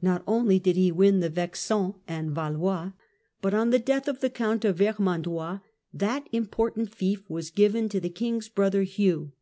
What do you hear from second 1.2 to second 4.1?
Vexin and Yalois, but on the death